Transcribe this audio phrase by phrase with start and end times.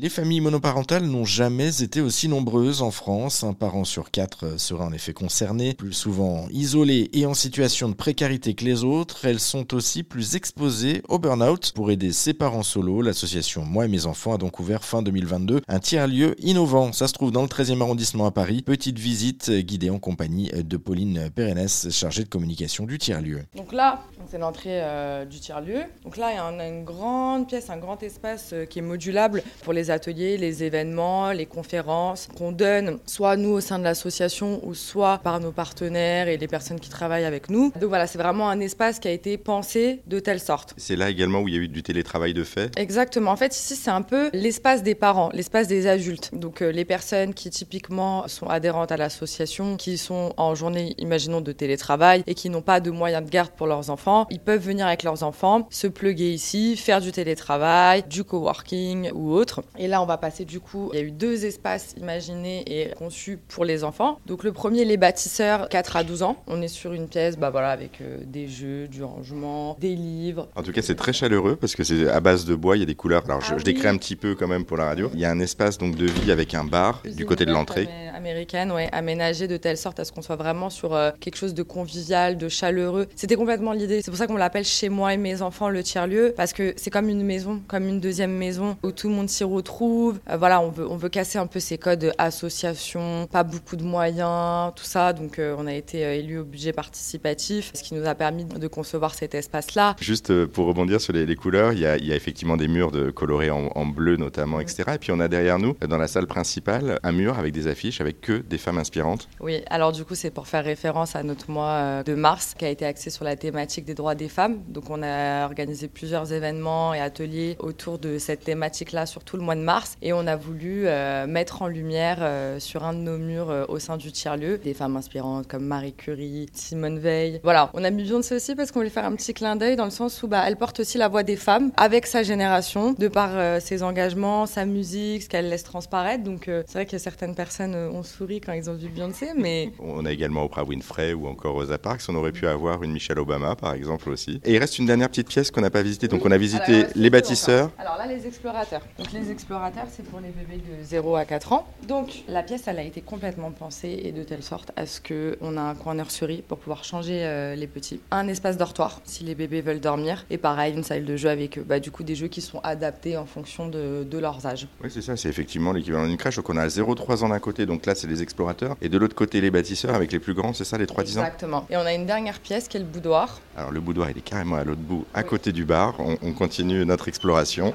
[0.00, 3.42] Les familles monoparentales n'ont jamais été aussi nombreuses en France.
[3.42, 7.94] Un parent sur quatre serait en effet concerné, plus souvent isolé et en situation de
[7.94, 9.24] précarité que les autres.
[9.24, 11.72] Elles sont aussi plus exposées au burn-out.
[11.74, 15.62] Pour aider ces parents solo, l'association Moi et mes enfants a donc ouvert fin 2022
[15.66, 16.92] un tiers-lieu innovant.
[16.92, 18.62] Ça se trouve dans le 13e arrondissement à Paris.
[18.62, 23.42] Petite visite guidée en compagnie de Pauline Pérenès, chargée de communication du tiers-lieu.
[23.56, 25.82] Donc là, c'est l'entrée euh, du tiers-lieu.
[26.04, 29.42] Donc là, il y a une grande pièce, un grand espace euh, qui est modulable
[29.62, 34.60] pour les ateliers, les événements, les conférences qu'on donne, soit nous au sein de l'association
[34.64, 37.72] ou soit par nos partenaires et les personnes qui travaillent avec nous.
[37.80, 40.74] Donc voilà, c'est vraiment un espace qui a été pensé de telle sorte.
[40.76, 43.30] C'est là également où il y a eu du télétravail de fait Exactement.
[43.30, 46.30] En fait, ici, c'est un peu l'espace des parents, l'espace des adultes.
[46.32, 51.40] Donc euh, les personnes qui typiquement sont adhérentes à l'association, qui sont en journée, imaginons,
[51.40, 54.62] de télétravail et qui n'ont pas de moyens de garde pour leurs enfants, ils peuvent
[54.62, 59.62] venir avec leurs enfants, se pluguer ici, faire du télétravail, du coworking ou autre.
[59.78, 62.94] Et là, on va passer du coup, il y a eu deux espaces imaginés et
[62.94, 64.18] conçus pour les enfants.
[64.26, 66.36] Donc le premier, les bâtisseurs 4 à 12 ans.
[66.46, 70.48] On est sur une pièce bah voilà, avec euh, des jeux, du rangement, des livres.
[70.56, 72.82] En tout cas, c'est très chaleureux parce que c'est à base de bois, il y
[72.82, 73.24] a des couleurs.
[73.26, 75.10] Alors je, Ah je décris un petit peu quand même pour la radio.
[75.14, 77.88] Il y a un espace donc de vie avec un bar du côté de l'entrée.
[78.18, 81.54] Américaine, ouais, aménagée de telle sorte à ce qu'on soit vraiment sur euh, quelque chose
[81.54, 83.06] de convivial, de chaleureux.
[83.14, 84.02] C'était complètement l'idée.
[84.02, 86.90] C'est pour ça qu'on l'appelle chez moi et mes enfants le tiers-lieu, parce que c'est
[86.90, 90.18] comme une maison, comme une deuxième maison où tout le monde s'y retrouve.
[90.28, 93.84] Euh, voilà, on veut, on veut casser un peu ces codes association, pas beaucoup de
[93.84, 95.12] moyens, tout ça.
[95.12, 98.68] Donc euh, on a été élu au budget participatif, ce qui nous a permis de
[98.68, 99.94] concevoir cet espace-là.
[100.00, 103.86] Juste pour rebondir sur les, couleurs, il y, a, effectivement des murs de colorés en,
[103.86, 104.82] bleu notamment, etc.
[104.94, 108.00] Et puis on a derrière nous, dans la salle principale, un mur avec des affiches
[108.12, 109.28] que des femmes inspirantes.
[109.40, 112.64] Oui, alors du coup, c'est pour faire référence à notre mois euh, de mars qui
[112.64, 114.62] a été axé sur la thématique des droits des femmes.
[114.68, 119.42] Donc, on a organisé plusieurs événements et ateliers autour de cette thématique-là sur tout le
[119.42, 119.96] mois de mars.
[120.02, 123.78] Et on a voulu euh, mettre en lumière euh, sur un de nos murs au
[123.78, 127.40] sein du tiers-lieu des femmes inspirantes comme Marie Curie, Simone Veil.
[127.42, 129.84] Voilà, on a mis Beyoncé aussi parce qu'on voulait faire un petit clin d'œil dans
[129.84, 133.08] le sens où bah, elle porte aussi la voix des femmes avec sa génération, de
[133.08, 136.24] par ses engagements, sa musique, ce qu'elle laisse transparaître.
[136.24, 140.12] Donc, c'est vrai que certaines personnes souri quand ils ont vu Beyoncé, mais On a
[140.12, 142.02] également Oprah Winfrey ou encore Rosa Parks.
[142.08, 144.40] On aurait pu avoir une Michelle Obama par exemple aussi.
[144.44, 146.08] Et il reste une dernière petite pièce qu'on n'a pas visitée.
[146.08, 147.66] Donc on a visité Alors, les bâtisseurs.
[147.66, 147.80] encore.
[147.80, 148.82] Alors là, les explorateurs.
[148.98, 151.66] Donc les explorateurs, c'est pour les bébés de 0 à 4 ans.
[151.86, 155.56] Donc la pièce, elle a été complètement pensée et de telle sorte à ce qu'on
[155.56, 158.00] a un coin nurserie pour pouvoir changer euh, les petits.
[158.10, 160.24] Un espace dortoir si les bébés veulent dormir.
[160.30, 162.60] Et pareil, une salle de jeu avec euh, bah, du coup des jeux qui sont
[162.62, 164.66] adaptés en fonction de, de leurs âges.
[164.82, 166.36] Oui, c'est ça, c'est effectivement l'équivalent d'une crèche.
[166.36, 168.76] Donc on a 0-3 ans d'un côté, donc là c'est les explorateurs.
[168.80, 171.02] Et de l'autre côté, les bâtisseurs avec les plus grands, c'est ça, les 3-10 ans?
[171.02, 171.66] Exactement.
[171.70, 173.40] Et on a une dernière pièce qui est le boudoir.
[173.56, 175.94] Alors le boudoir, il est carrément à l'autre bout, à côté du bar.
[175.98, 177.74] On, on continue notre exploration.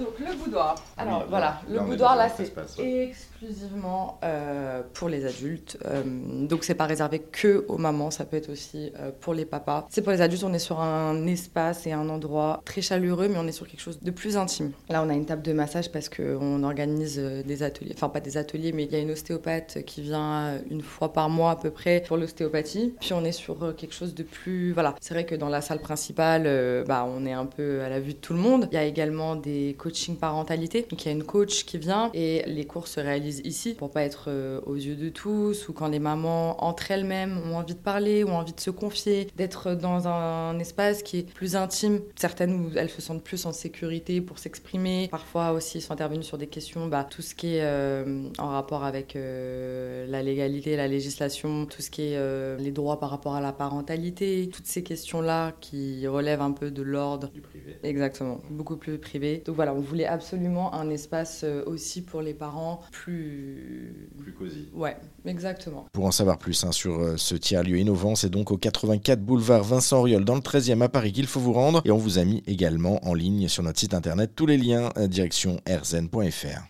[0.00, 0.74] Donc le boudoir.
[0.96, 2.52] Alors Oui, voilà, là, le boudoir là c'est
[2.88, 5.78] exclusivement euh, pour les adultes.
[5.86, 6.02] Euh,
[6.46, 9.86] donc c'est pas réservé que aux mamans, ça peut être aussi euh, pour les papas.
[9.90, 13.38] C'est pour les adultes, on est sur un espace et un endroit très chaleureux, mais
[13.38, 14.72] on est sur quelque chose de plus intime.
[14.88, 18.36] Là on a une table de massage parce qu'on organise des ateliers, enfin pas des
[18.36, 21.70] ateliers, mais il y a une ostéopathe qui vient une fois par mois à peu
[21.70, 22.94] près pour l'ostéopathie.
[23.00, 24.94] Puis on est sur quelque chose de plus, voilà.
[25.00, 28.14] C'est vrai que dans la salle principale, bah on est un peu à la vue
[28.14, 28.68] de tout le monde.
[28.70, 30.86] Il y a également des coaching parentalité.
[30.88, 33.90] Donc il y a une coach qui vient et les cours se réalisent ici pour
[33.90, 37.74] pas être euh, aux yeux de tous ou quand les mamans entre elles-mêmes ont envie
[37.74, 41.56] de parler ou ont envie de se confier, d'être dans un espace qui est plus
[41.56, 42.00] intime.
[42.16, 45.08] Certaines où elles se sentent plus en sécurité pour s'exprimer.
[45.10, 48.48] Parfois aussi ils sont intervenus sur des questions, bah, tout ce qui est euh, en
[48.48, 53.10] rapport avec euh, la légalité, la législation, tout ce qui est euh, les droits par
[53.10, 57.76] rapport à la parentalité, toutes ces questions-là qui relèvent un peu de l'ordre Du privé.
[57.82, 59.42] Exactement, beaucoup plus privé.
[59.44, 60.29] Donc voilà, on voulait absolument
[60.72, 64.08] un espace euh, aussi pour les parents plus...
[64.18, 64.68] Plus cosy.
[64.74, 65.86] Ouais, exactement.
[65.92, 69.62] Pour en savoir plus hein, sur euh, ce tiers-lieu innovant, c'est donc au 84 boulevard
[69.62, 71.82] Vincent Auriol dans le 13e à Paris qu'il faut vous rendre.
[71.84, 74.90] Et on vous a mis également en ligne sur notre site internet tous les liens
[74.96, 76.68] euh, direction rzn.fr.